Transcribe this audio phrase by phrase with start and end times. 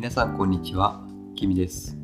[0.00, 0.98] 皆さんこんにちは、
[1.36, 1.94] きみです。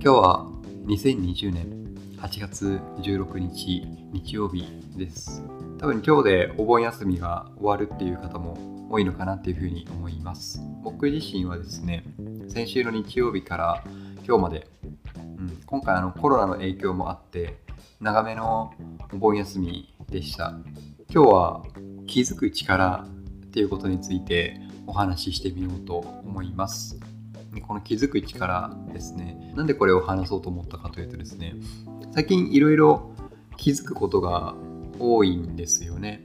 [0.00, 0.46] 今日は
[0.86, 4.66] 2020年8月16日日曜日
[4.96, 5.40] です。
[5.78, 10.60] 多分今日でお盆休みが終わるっていう方も多いのかなっていうふうに思います。
[10.82, 12.02] 僕自身はですね、
[12.48, 13.84] 先週の日曜日から
[14.26, 14.66] 今日まで、
[15.16, 17.60] うん、今回あのコロナの影響もあって
[18.00, 18.74] 長めの
[19.12, 20.52] お盆休みでした。
[21.08, 21.62] 今日は
[22.08, 23.06] 気づく力
[23.46, 26.98] っていうことについてお話ししてみようと思います。
[27.66, 29.52] この気づく力ですね。
[29.54, 31.54] なんでこれを話そうと思ったかというとですね、
[32.12, 33.12] 最近いろいろ
[33.56, 34.54] 気づくことが
[34.98, 36.22] 多いんですよね。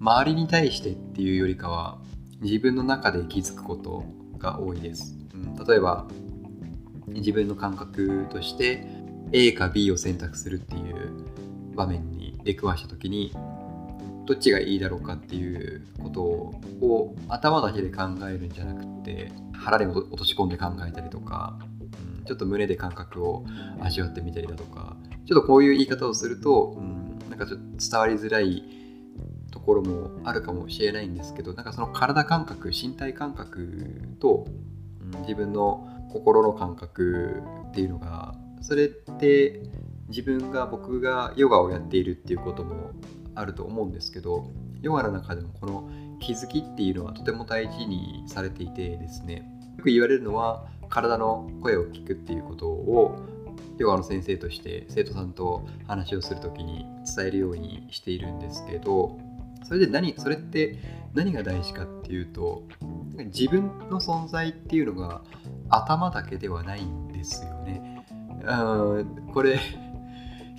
[0.00, 1.98] 周りに対してっていうよりかは
[2.40, 4.04] 自分の中で気づくこと
[4.38, 5.16] が多いです。
[5.34, 6.06] うん、例えば
[7.08, 8.86] 自分の感覚として
[9.32, 13.32] A か B を選択するっていう場面に出くわした時に
[14.28, 21.58] どっちがいいだろうかっていうことを頭だけで考えるんじゃなくて腹に落とし込んで考えたりとか、
[22.18, 23.46] うん、ちょっと胸で感覚を
[23.80, 28.62] 味わってみたりだとかちょっとこういう言い方をすると、うん、なんかちょっと伝わりづらい
[29.50, 34.46] ところもあるかもしれないんですけどなんかその体感覚身体感覚と、
[35.00, 39.62] うん、自分の心の感覚っていうのがそれって
[40.08, 42.90] 自分が僕がヨガをやっているっていうことも
[43.38, 44.50] あると思うんですけど
[44.82, 53.18] ヨガの中でもこの気づきっていうのはとても大事にされていてですねよく言われるのは体の声を聞くっていうことを
[53.78, 56.84] ヨガの先生として生徒さんと話をする時に
[57.16, 59.18] 伝えるようにしているんですけど
[59.64, 60.78] それで何それって
[61.14, 62.64] 何が大事かっていうと
[63.26, 65.22] 自分の存在っていうのが
[65.68, 68.04] 頭だけではないんですよね。
[68.46, 69.60] うんこれ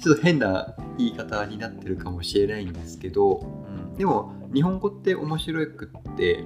[0.02, 6.46] ちょっと変な言い方になってるかもしれないんですけど、うん、でも日本語って面白くって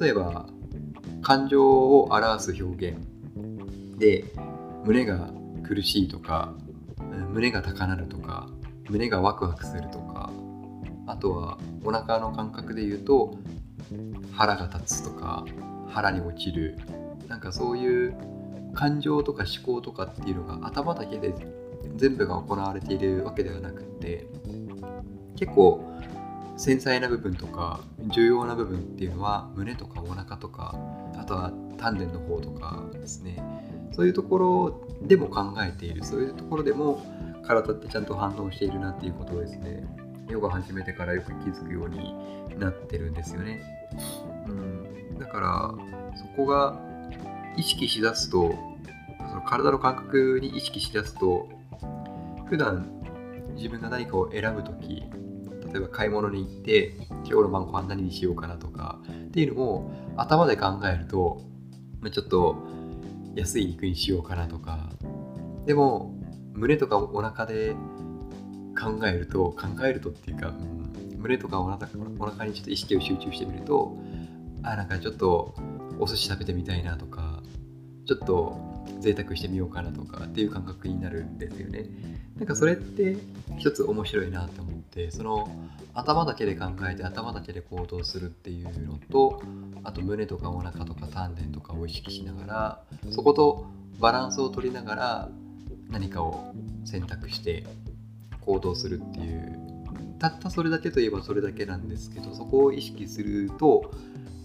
[0.00, 0.46] 例えば
[1.20, 2.98] 感情を表す表現
[3.98, 4.24] で
[4.84, 5.30] 胸が
[5.64, 6.54] 苦しいとか
[7.30, 8.48] 胸が高鳴るとか
[8.88, 10.32] 胸がワクワクするとか
[11.06, 13.36] あとはお腹の感覚で言うと
[14.32, 15.44] 腹が立つとか
[15.88, 16.78] 腹に落ちる。
[17.28, 18.14] なんかそういう
[18.74, 21.34] 感情とか思考とかっていうのが頭だけで
[21.96, 24.26] 全部が行われているわけではなくて
[25.36, 25.88] 結構
[26.56, 27.80] 繊細な部分とか
[28.14, 30.76] 重要な部分っていうのは胸とかお腹とか
[31.16, 33.42] あとは丹田の方とかですね。
[33.92, 36.04] そういうところでも考えている。
[36.04, 37.04] そういうところでも
[37.42, 39.84] 体ってちゃんと反応しているなっていうことをですね
[40.28, 42.14] ヨガ始めてからよく気づくように
[42.58, 43.60] なってるんですよね、
[44.46, 45.74] うん、だから
[46.16, 46.80] そこが
[47.56, 48.54] 意識しだすと
[49.28, 51.48] その体の感覚に意識しだすと
[52.52, 52.86] 普段
[53.56, 55.04] 自分が何かを選ぶ時
[55.72, 61.40] 例えば買い物に行って今日の晩ご飯何にしようかなとかっていうのを頭で考えると
[62.12, 62.58] ちょっと
[63.34, 64.90] 安い肉にしようかなとか
[65.64, 66.14] でも
[66.52, 67.74] 胸とかお腹で
[68.78, 71.88] 考えると考えるとっていうか、うん、胸とかお腹
[72.18, 73.96] お腹にちょっと意識を集中してみると
[74.62, 75.54] あなんかちょっと
[75.98, 77.42] お寿司食べてみたいなとか
[78.06, 81.86] ちょっと贅沢してみようかなとかっていう感覚になるんですよね。
[82.38, 83.16] なんかそれって
[83.58, 85.48] 一つ面白いなと思ってその
[85.94, 89.42] 頭だけで考えて頭だけで行動するっていうのと
[89.84, 93.66] あと胸とかお腹とか丹田とかを意識しながらそこと
[94.00, 95.28] バランスを取りながら
[95.90, 96.52] 何かを
[96.84, 97.64] 選択して
[98.40, 99.58] 行動するっていう
[100.18, 103.92] たったそれだけといえばそれだけなんですけどそこを意識すると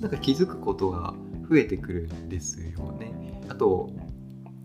[0.02, 1.14] なんか気づくことが
[1.50, 3.42] 増えてくるんですよね。
[3.50, 3.90] あと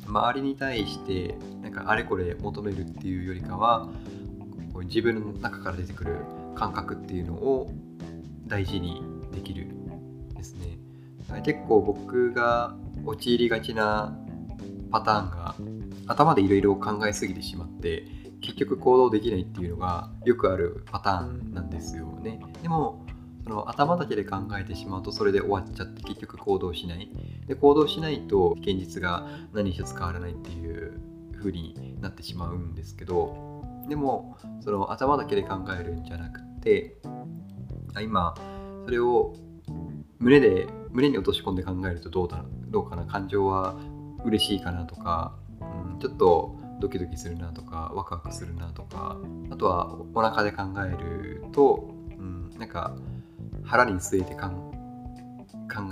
[0.07, 3.89] 周りに対してなんかあれこれ求めるっていうよりかは
[4.85, 6.17] 自分の中から出てくる
[6.55, 7.71] 感覚っていうのを
[8.47, 9.03] 大事に
[9.33, 9.69] できる
[10.35, 10.79] ですね。
[11.43, 14.17] 結構僕が陥りがちな
[14.91, 15.55] パターンが
[16.07, 18.05] 頭でいろいろ考えすぎてしまって
[18.43, 22.41] 結局行動できないっていうのがよくあるパターンなんですよね。
[22.63, 23.02] でも
[23.45, 27.11] その頭だけで考えてしまうとそれで終わっちゃって結局行動しない。
[27.47, 31.01] で行動しないと現実が何一つ変わらないっていう
[31.39, 36.97] 風になってしまうんですけどでもその頭だけで考えるんじゃなくて
[38.01, 38.35] 今
[38.85, 39.35] それを
[40.19, 43.75] 胸で胸に落とし込んで考えるとどうだどうかな感情は
[44.25, 49.17] 嬉しいかなとか、うん、ちょっとドキドキするなとかワクワクするなとか
[49.51, 52.95] あとはお腹で考えると、うん、なんか
[53.65, 54.51] 腹に据えて考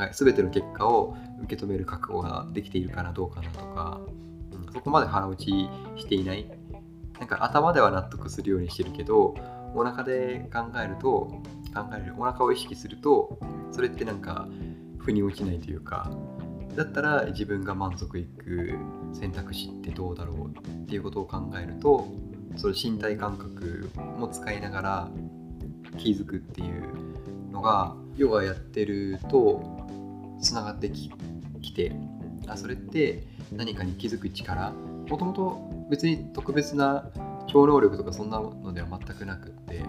[0.03, 4.01] え全ての結果を受け止める覚悟ができているかなどうかなとか、
[4.53, 5.69] うん、そこまで腹落ち
[6.01, 6.51] していない。
[7.19, 9.35] なんか頭では納得するようにしてるけど
[9.75, 11.43] お腹で考えると
[11.75, 13.39] 考えるお腹を意識すると
[13.71, 14.49] それってなんか
[14.99, 16.11] 腑に落ちないというか
[16.75, 18.79] だったら自分が満足いく
[19.13, 22.09] 選択肢ってどうだろうっていうことを考えると
[22.57, 25.09] その身体感覚も使いながら
[25.99, 27.10] 気づくっていう
[27.51, 29.63] のがヨガやってると
[30.41, 31.11] つながってき
[31.75, 31.93] て
[32.47, 34.73] あそれって何かに気づく力。
[35.09, 37.11] もともと別に特別な
[37.49, 39.83] 超能力とかそんなのでは全くなくって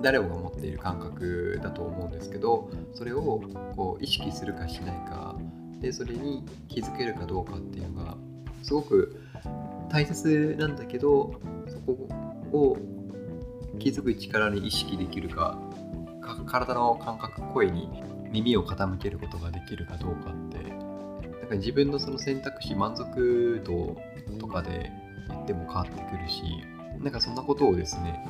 [0.00, 3.42] 誰もが持っている感覚だと思うんですけどそれを
[3.74, 5.36] こう意識するかしないか。
[5.80, 8.16] でそれに気づけるかどうかっていうのが
[8.62, 9.20] すごく
[9.90, 11.92] 大切なんだけどそこ
[12.52, 12.76] を
[13.80, 15.58] 気づく力に意識できるか
[16.46, 20.92] 体の感覚声に耳を傾けることができるかどうかって。
[21.42, 23.96] なんか自分のその選択肢満足度
[24.38, 24.92] とかで
[25.28, 26.42] 言っても変わってくるし
[27.00, 28.24] なんかそんなことをですね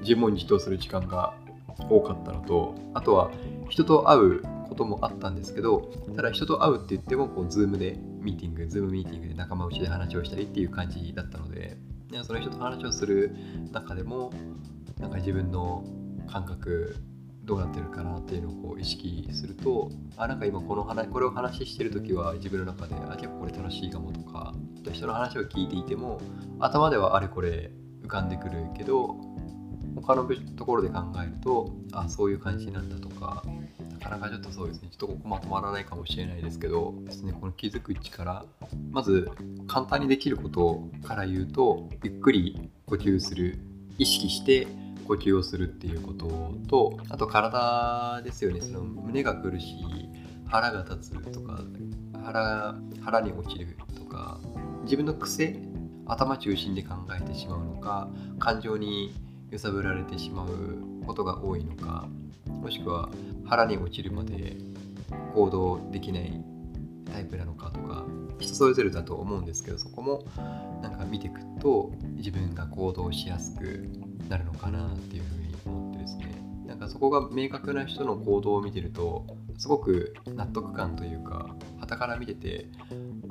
[0.00, 1.34] 自問自答する時間が
[1.88, 3.30] 多かったのとあとは
[3.68, 11.76] 人と会うこともあったんですけどただ人と会うって言ってもこう Zoom でミーティング Zoom ミーティングで仲間内で話をしたりっていう感じだったので
[12.24, 13.36] その人と話をする
[13.72, 14.32] 中でも
[14.98, 15.84] なんか自分の
[16.26, 16.96] 感覚
[17.46, 24.52] どうなってるかなっていうのをこう意識するとあなんか今この話これを話してる時は自分の中であ結構これ楽しいかもとか
[24.92, 26.20] 人の話を聞いていても
[26.58, 27.70] 頭ではあれこれ
[28.02, 29.16] 浮かんでくるけど
[29.94, 33.44] 他のところで考えるとあそういう感じなんだとか
[33.92, 38.44] なかなかちょっとそうですねちょっとここまとまらないかもしれないですけどですねこの気づく力
[38.90, 39.30] まず
[39.68, 43.58] 簡単にできることから言うとゆっくり呼吸する
[43.98, 44.66] 意識して
[45.06, 48.60] 呼吸をするっていうこととあと体ですよね。
[48.60, 50.08] その胸が苦しい
[50.46, 51.60] 腹が立つとか
[52.24, 54.40] 腹腹に落ちるとか
[54.84, 55.58] 自分の癖
[56.06, 58.08] 頭中心で考えてしまうのか
[58.38, 59.14] 感情に
[59.50, 62.08] 揺さぶられてしまうことが多いのか
[62.46, 63.10] もしくは
[63.44, 64.56] 腹に落ちるまで
[65.34, 66.44] 行動できない
[67.12, 68.04] タイプなのかとか
[68.38, 70.24] 人それぞれだと思うんですけどそこも
[70.82, 73.88] なんか見ていくと自分が行動しやすく
[74.28, 76.26] なるのかなっていうふうに思ってですね。
[76.66, 79.24] なんかそこが明確な人の行動を見てると
[79.56, 82.66] すごく納得感というか傍から見てて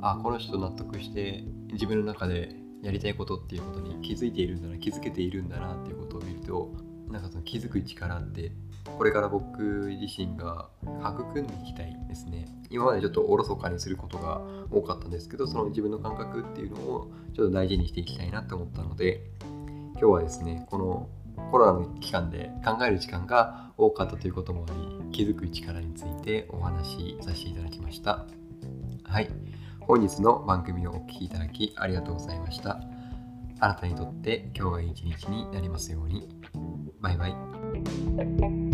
[0.00, 6.72] あこの人納得して自分の中でやりたいことっていうことに気づいているんだな気づけているんだなっていうことを見ると
[7.08, 8.52] なんかその気づく力って
[8.96, 9.62] これから僕
[10.00, 10.68] 自身が
[11.02, 12.46] 育んでいきたいですね。
[12.70, 14.40] 今までちょっとおろそかにすることが
[14.70, 19.30] 多かったんですけどその自分の感覚っていうのをちょっと大事にしていきたいなと思ったので
[19.98, 21.08] 今日はですねこの
[21.50, 28.26] コロナの期間で考える時間が多かったということもあり気づく力についてお話しさせていただきました。
[29.04, 29.28] はい。
[29.80, 32.80] 本日の番組をお聴きいただきありがとうございました。
[33.60, 36.28] あなたにとって今日がいい一日になりますように。
[37.00, 38.65] バイバイ。